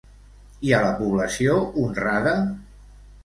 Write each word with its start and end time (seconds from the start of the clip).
I 0.69 0.71
a 0.77 0.79
la 0.85 0.93
població 1.01 1.59
honrada? 1.83 2.31